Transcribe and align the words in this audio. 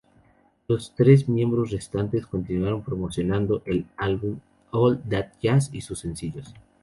Los 0.67 0.95
tres 0.95 1.29
miembros 1.29 1.69
restantes 1.69 2.25
continuaron 2.25 2.81
promocionando 2.81 3.61
el 3.67 3.85
álbum 3.97 4.39
"All 4.71 4.99
That 5.07 5.33
Jazz" 5.43 5.69
y 5.73 5.81
sus 5.81 5.99
sencillos. 5.99 6.55